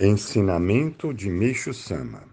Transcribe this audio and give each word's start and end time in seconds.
Ensinamento 0.00 1.14
de 1.14 1.30
Meixo 1.30 1.72
Sama. 1.72 2.24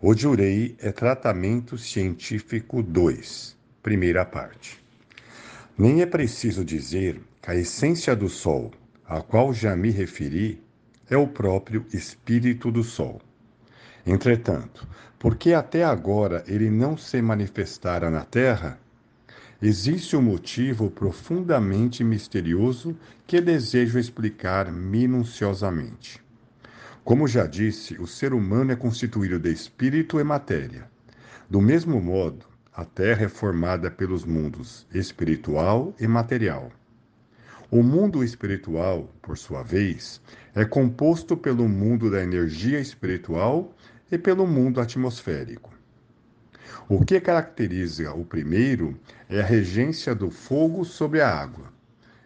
O 0.00 0.16
Jurei 0.16 0.74
é 0.80 0.90
Tratamento 0.90 1.76
Científico 1.76 2.82
2, 2.82 3.58
primeira 3.82 4.24
parte. 4.24 4.82
Nem 5.76 6.00
é 6.00 6.06
preciso 6.06 6.64
dizer 6.64 7.20
que 7.42 7.50
a 7.50 7.54
essência 7.54 8.16
do 8.16 8.26
Sol, 8.26 8.70
a 9.06 9.20
qual 9.20 9.52
já 9.52 9.76
me 9.76 9.90
referi, 9.90 10.62
é 11.10 11.16
o 11.18 11.26
próprio 11.26 11.84
Espírito 11.92 12.72
do 12.72 12.82
Sol. 12.82 13.20
Entretanto, 14.06 14.88
porque 15.18 15.52
até 15.52 15.84
agora 15.84 16.42
ele 16.46 16.70
não 16.70 16.96
se 16.96 17.20
manifestara 17.20 18.08
na 18.08 18.24
Terra, 18.24 18.80
existe 19.60 20.16
um 20.16 20.22
motivo 20.22 20.90
profundamente 20.90 22.02
misterioso 22.02 22.96
que 23.26 23.42
desejo 23.42 23.98
explicar 23.98 24.72
minuciosamente. 24.72 26.29
Como 27.04 27.26
já 27.26 27.46
disse, 27.46 27.94
o 27.98 28.06
ser 28.06 28.34
humano 28.34 28.72
é 28.72 28.76
constituído 28.76 29.38
de 29.38 29.50
espírito 29.50 30.20
e 30.20 30.24
matéria. 30.24 30.88
Do 31.48 31.60
mesmo 31.60 32.00
modo, 32.00 32.44
a 32.72 32.84
Terra 32.84 33.24
é 33.24 33.28
formada 33.28 33.90
pelos 33.90 34.24
mundos 34.24 34.86
espiritual 34.92 35.94
e 35.98 36.06
material. 36.06 36.70
O 37.70 37.82
mundo 37.82 38.22
espiritual, 38.22 39.08
por 39.22 39.38
sua 39.38 39.62
vez, 39.62 40.20
é 40.54 40.64
composto 40.64 41.36
pelo 41.36 41.68
mundo 41.68 42.10
da 42.10 42.22
energia 42.22 42.78
espiritual 42.78 43.74
e 44.12 44.18
pelo 44.18 44.46
mundo 44.46 44.80
atmosférico. 44.80 45.72
O 46.88 47.04
que 47.04 47.18
caracteriza 47.18 48.12
o 48.12 48.24
primeiro 48.24 48.98
é 49.28 49.40
a 49.40 49.44
regência 49.44 50.14
do 50.14 50.30
fogo 50.30 50.84
sobre 50.84 51.20
a 51.20 51.28
água, 51.28 51.72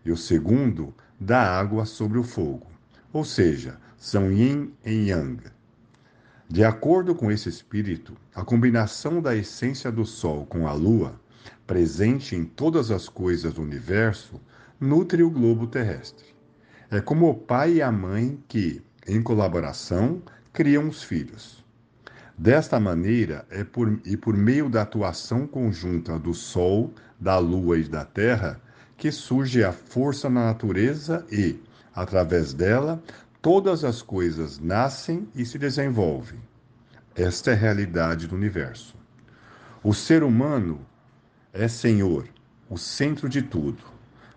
e 0.04 0.10
o 0.10 0.16
segundo, 0.16 0.92
da 1.20 1.40
água 1.40 1.86
sobre 1.86 2.18
o 2.18 2.24
fogo, 2.24 2.66
ou 3.12 3.24
seja, 3.24 3.78
são 4.04 4.30
yin 4.30 4.70
e 4.84 5.08
yang. 5.08 5.38
De 6.46 6.62
acordo 6.62 7.14
com 7.14 7.32
esse 7.32 7.48
espírito, 7.48 8.14
a 8.34 8.44
combinação 8.44 9.22
da 9.22 9.34
essência 9.34 9.90
do 9.90 10.04
Sol 10.04 10.44
com 10.44 10.68
a 10.68 10.74
Lua, 10.74 11.18
presente 11.66 12.36
em 12.36 12.44
todas 12.44 12.90
as 12.90 13.08
coisas 13.08 13.54
do 13.54 13.62
universo, 13.62 14.38
nutre 14.78 15.22
o 15.22 15.30
globo 15.30 15.66
terrestre. 15.66 16.26
É 16.90 17.00
como 17.00 17.30
o 17.30 17.34
pai 17.34 17.76
e 17.76 17.82
a 17.82 17.90
mãe 17.90 18.38
que, 18.46 18.82
em 19.08 19.22
colaboração, 19.22 20.20
criam 20.52 20.86
os 20.86 21.02
filhos. 21.02 21.64
Desta 22.36 22.78
maneira, 22.78 23.46
é 23.48 23.64
por, 23.64 23.98
e 24.04 24.18
por 24.18 24.36
meio 24.36 24.68
da 24.68 24.82
atuação 24.82 25.46
conjunta 25.46 26.18
do 26.18 26.34
Sol, 26.34 26.92
da 27.18 27.38
Lua 27.38 27.78
e 27.78 27.84
da 27.84 28.04
Terra, 28.04 28.60
que 28.98 29.10
surge 29.10 29.64
a 29.64 29.72
força 29.72 30.28
na 30.28 30.44
natureza 30.44 31.24
e, 31.32 31.58
através 31.94 32.52
dela, 32.52 33.02
todas 33.44 33.84
as 33.84 34.00
coisas 34.00 34.58
nascem 34.58 35.28
e 35.34 35.44
se 35.44 35.58
desenvolvem. 35.58 36.40
Esta 37.14 37.50
é 37.50 37.52
a 37.52 37.56
realidade 37.58 38.26
do 38.26 38.34
universo. 38.34 38.96
O 39.82 39.92
ser 39.92 40.22
humano 40.22 40.80
é 41.52 41.68
Senhor, 41.68 42.26
o 42.70 42.78
centro 42.78 43.28
de 43.28 43.42
tudo. 43.42 43.84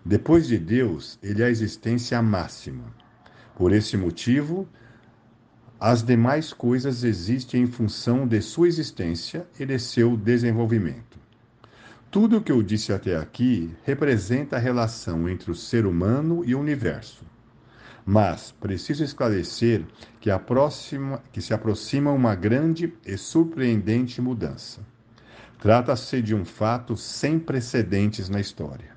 Depois 0.04 0.46
de 0.46 0.58
Deus, 0.58 1.18
ele 1.22 1.42
é 1.42 1.46
a 1.46 1.50
existência 1.50 2.20
máxima. 2.20 2.84
Por 3.56 3.72
esse 3.72 3.96
motivo, 3.96 4.68
as 5.80 6.02
demais 6.02 6.52
coisas 6.52 7.02
existem 7.02 7.62
em 7.62 7.66
função 7.66 8.28
de 8.28 8.42
sua 8.42 8.68
existência 8.68 9.48
e 9.58 9.64
de 9.64 9.78
seu 9.78 10.18
desenvolvimento. 10.18 11.18
Tudo 12.10 12.36
o 12.36 12.42
que 12.42 12.52
eu 12.52 12.62
disse 12.62 12.92
até 12.92 13.16
aqui 13.16 13.74
representa 13.84 14.56
a 14.56 14.60
relação 14.60 15.26
entre 15.26 15.50
o 15.50 15.54
ser 15.54 15.86
humano 15.86 16.44
e 16.44 16.54
o 16.54 16.60
universo. 16.60 17.24
Mas 18.10 18.52
preciso 18.52 19.04
esclarecer 19.04 19.84
que, 20.18 20.30
próxima, 20.38 21.22
que 21.30 21.42
se 21.42 21.52
aproxima 21.52 22.10
uma 22.10 22.34
grande 22.34 22.94
e 23.04 23.18
surpreendente 23.18 24.18
mudança. 24.22 24.80
Trata-se 25.60 26.22
de 26.22 26.34
um 26.34 26.42
fato 26.42 26.96
sem 26.96 27.38
precedentes 27.38 28.30
na 28.30 28.40
história. 28.40 28.92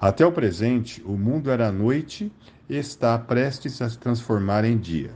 Até 0.00 0.24
o 0.24 0.30
presente, 0.30 1.02
o 1.04 1.18
mundo 1.18 1.50
era 1.50 1.72
noite 1.72 2.32
e 2.68 2.76
está 2.76 3.18
prestes 3.18 3.82
a 3.82 3.90
se 3.90 3.98
transformar 3.98 4.64
em 4.64 4.78
dia. 4.78 5.10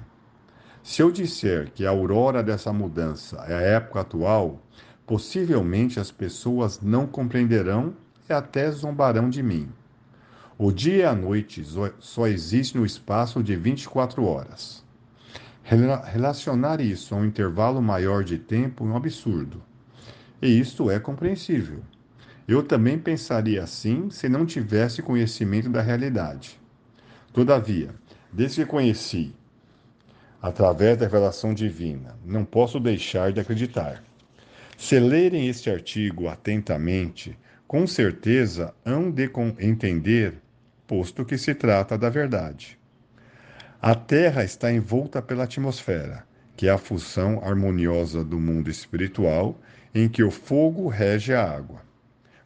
Se 0.82 1.00
eu 1.00 1.12
disser 1.12 1.70
que 1.70 1.86
a 1.86 1.90
aurora 1.90 2.42
dessa 2.42 2.72
mudança 2.72 3.36
é 3.46 3.54
a 3.54 3.60
época 3.60 4.00
atual, 4.00 4.60
possivelmente 5.06 6.00
as 6.00 6.10
pessoas 6.10 6.80
não 6.80 7.06
compreenderão 7.06 7.94
e 8.28 8.32
até 8.32 8.68
zombarão 8.72 9.30
de 9.30 9.44
mim. 9.44 9.70
O 10.64 10.70
dia 10.70 10.94
e 10.94 11.02
a 11.02 11.12
noite 11.12 11.66
só 11.98 12.28
existem 12.28 12.80
no 12.80 12.86
espaço 12.86 13.42
de 13.42 13.56
24 13.56 14.24
horas. 14.24 14.84
Relacionar 15.64 16.80
isso 16.80 17.12
a 17.12 17.18
um 17.18 17.24
intervalo 17.24 17.82
maior 17.82 18.22
de 18.22 18.38
tempo 18.38 18.84
é 18.84 18.86
um 18.86 18.96
absurdo. 18.96 19.60
E 20.40 20.46
isto 20.46 20.88
é 20.88 21.00
compreensível. 21.00 21.80
Eu 22.46 22.62
também 22.62 22.96
pensaria 22.96 23.60
assim 23.60 24.08
se 24.08 24.28
não 24.28 24.46
tivesse 24.46 25.02
conhecimento 25.02 25.68
da 25.68 25.82
realidade. 25.82 26.60
Todavia, 27.32 27.92
desde 28.32 28.62
que 28.62 28.70
conheci, 28.70 29.34
através 30.40 30.96
da 30.96 31.06
revelação 31.06 31.52
divina, 31.52 32.16
não 32.24 32.44
posso 32.44 32.78
deixar 32.78 33.32
de 33.32 33.40
acreditar. 33.40 34.00
Se 34.78 35.00
lerem 35.00 35.48
este 35.48 35.68
artigo 35.68 36.28
atentamente, 36.28 37.36
com 37.66 37.84
certeza 37.84 38.72
hão 38.84 39.10
de 39.10 39.28
entender 39.58 40.40
posto 40.86 41.24
que 41.24 41.38
se 41.38 41.54
trata 41.54 41.96
da 41.96 42.08
verdade. 42.08 42.78
A 43.80 43.94
Terra 43.94 44.44
está 44.44 44.72
envolta 44.72 45.20
pela 45.20 45.44
atmosfera, 45.44 46.24
que 46.56 46.68
é 46.68 46.70
a 46.70 46.78
função 46.78 47.42
harmoniosa 47.44 48.24
do 48.24 48.38
mundo 48.38 48.70
espiritual, 48.70 49.60
em 49.94 50.08
que 50.08 50.22
o 50.22 50.30
fogo 50.30 50.88
rege 50.88 51.34
a 51.34 51.42
água, 51.42 51.82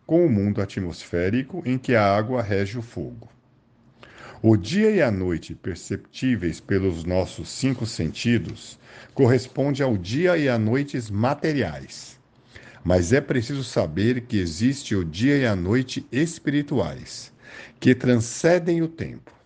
com 0.07 0.25
o 0.25 0.31
mundo 0.31 0.63
atmosférico, 0.63 1.63
em 1.67 1.77
que 1.77 1.95
a 1.95 2.17
água 2.17 2.43
rege 2.43 2.79
o 2.79 2.83
fogo. 2.83 3.29
O 4.43 4.57
dia 4.57 4.91
e 4.91 5.03
a 5.03 5.11
noite 5.11 5.55
perceptíveis 5.55 6.61
pelos 6.61 7.05
nossos 7.05 7.49
cinco 7.49 7.85
sentidos 7.87 8.79
corresponde 9.15 9.83
ao 9.83 9.97
dia 9.97 10.37
e 10.37 10.49
a 10.49 10.59
noites 10.59 11.11
materiais. 11.11 12.19
Mas 12.85 13.13
é 13.13 13.21
preciso 13.21 13.65
saber 13.65 14.23
que 14.23 14.39
existe 14.39 14.95
o 14.95 15.05
dia 15.05 15.37
e 15.39 15.47
a 15.47 15.57
noite 15.57 16.07
espirituais, 16.13 17.33
que 17.79 17.95
transcendem 17.95 18.83
o 18.83 18.89
tempo. 18.89 19.37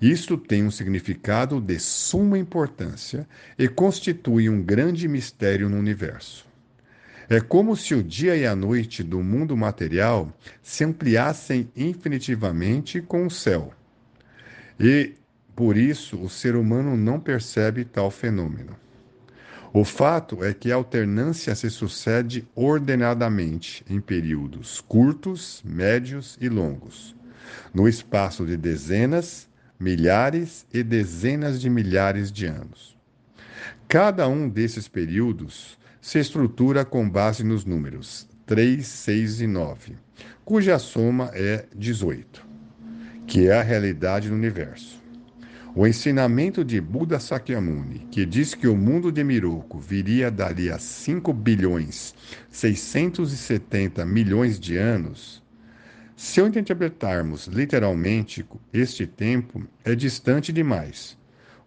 Isto 0.00 0.36
tem 0.36 0.62
um 0.62 0.70
significado 0.70 1.58
de 1.58 1.78
suma 1.78 2.38
importância 2.38 3.26
e 3.58 3.66
constitui 3.66 4.48
um 4.48 4.62
grande 4.62 5.08
mistério 5.08 5.70
no 5.70 5.78
universo. 5.78 6.46
É 7.28 7.40
como 7.40 7.74
se 7.74 7.94
o 7.94 8.02
dia 8.02 8.36
e 8.36 8.46
a 8.46 8.54
noite 8.54 9.02
do 9.02 9.22
mundo 9.22 9.56
material 9.56 10.30
se 10.62 10.84
ampliassem 10.84 11.68
infinitivamente 11.74 13.00
com 13.00 13.26
o 13.26 13.30
céu. 13.30 13.72
E, 14.78 15.14
por 15.56 15.76
isso, 15.78 16.20
o 16.20 16.28
ser 16.28 16.54
humano 16.54 16.94
não 16.94 17.18
percebe 17.18 17.84
tal 17.84 18.10
fenômeno. 18.10 18.76
O 19.72 19.82
fato 19.82 20.44
é 20.44 20.52
que 20.52 20.70
a 20.70 20.76
alternância 20.76 21.54
se 21.54 21.70
sucede 21.70 22.46
ordenadamente 22.54 23.84
em 23.88 24.00
períodos 24.00 24.80
curtos, 24.80 25.62
médios 25.64 26.36
e 26.40 26.48
longos 26.48 27.15
no 27.72 27.88
espaço 27.88 28.44
de 28.44 28.56
dezenas, 28.56 29.48
milhares 29.78 30.66
e 30.72 30.82
dezenas 30.82 31.60
de 31.60 31.68
milhares 31.68 32.32
de 32.32 32.46
anos. 32.46 32.96
Cada 33.88 34.26
um 34.28 34.48
desses 34.48 34.88
períodos 34.88 35.78
se 36.00 36.18
estrutura 36.18 36.84
com 36.84 37.08
base 37.08 37.44
nos 37.44 37.64
números 37.64 38.28
3, 38.46 38.86
6 38.86 39.40
e 39.40 39.46
9, 39.46 39.96
cuja 40.44 40.78
soma 40.78 41.30
é 41.34 41.66
18, 41.74 42.46
que 43.26 43.48
é 43.48 43.58
a 43.58 43.62
realidade 43.62 44.28
do 44.28 44.34
universo. 44.34 45.02
O 45.74 45.86
ensinamento 45.86 46.64
de 46.64 46.80
Buda 46.80 47.20
Sakyamuni, 47.20 48.06
que 48.10 48.24
diz 48.24 48.54
que 48.54 48.66
o 48.66 48.74
mundo 48.74 49.12
de 49.12 49.22
Miroku 49.22 49.78
viria 49.78 50.30
dali 50.30 50.70
a 50.70 50.78
5 50.78 51.34
bilhões 51.34 52.14
670 52.50 54.06
milhões 54.06 54.58
de 54.58 54.78
anos, 54.78 55.42
se 56.16 56.40
interpretarmos 56.40 57.46
literalmente, 57.46 58.44
este 58.72 59.06
tempo 59.06 59.62
é 59.84 59.94
distante 59.94 60.50
demais, 60.50 61.16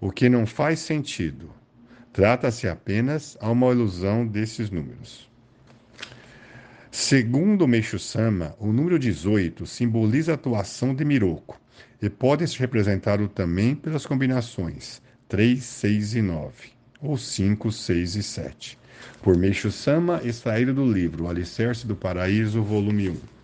o 0.02 0.12
que 0.12 0.28
não 0.28 0.48
faz 0.48 0.80
sentido. 0.80 1.54
Trata-se 2.12 2.68
apenas 2.68 3.38
a 3.40 3.52
uma 3.52 3.72
ilusão 3.72 4.26
desses 4.26 4.72
números. 4.72 5.30
Segundo 6.90 7.68
Meixo 7.68 8.00
Sama, 8.00 8.56
o 8.60 8.74
número 8.74 8.98
18 8.98 9.68
simboliza 9.68 10.32
a 10.32 10.36
atuação 10.36 10.96
de 10.96 11.06
Miroku 11.06 11.62
e 12.02 12.10
pode 12.10 12.48
ser 12.48 12.62
representado 12.62 13.28
também 13.28 13.76
pelas 13.76 14.08
combinações 14.08 15.00
3, 15.28 15.64
6 15.64 16.16
e 16.16 16.22
9, 16.24 16.52
ou 17.00 17.16
5, 17.16 17.72
6 17.72 18.16
e 18.16 18.24
7. 18.24 18.80
Por 19.22 19.38
Meixo 19.38 19.72
Sama, 19.72 20.22
extraído 20.24 20.74
do 20.74 20.92
livro 20.92 21.26
O 21.26 21.30
Alicerce 21.30 21.86
do 21.86 21.96
Paraíso, 21.96 22.64
volume 22.64 23.10
1. 23.10 23.39